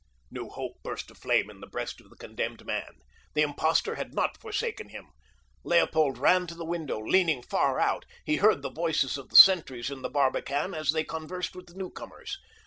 New 0.31 0.49
hope 0.49 0.81
burst 0.81 1.11
aflame 1.11 1.47
in 1.51 1.59
the 1.61 1.67
breast 1.67 2.01
of 2.01 2.09
the 2.09 2.15
condemned 2.15 2.65
man. 2.65 3.01
The 3.35 3.43
impostor 3.43 3.93
had 3.97 4.15
not 4.15 4.35
forsaken 4.41 4.89
him. 4.89 5.09
Leopold 5.63 6.17
ran 6.17 6.47
to 6.47 6.55
the 6.55 6.65
window, 6.65 6.97
leaning 6.97 7.43
far 7.43 7.79
out. 7.79 8.05
He 8.25 8.37
heard 8.37 8.63
the 8.63 8.71
voices 8.71 9.15
of 9.19 9.29
the 9.29 9.35
sentries 9.35 9.91
in 9.91 10.01
the 10.01 10.09
barbican 10.09 10.73
as 10.73 10.89
they 10.89 11.03
conversed 11.03 11.55
with 11.55 11.67
the 11.67 11.75
newcomers. 11.75 12.39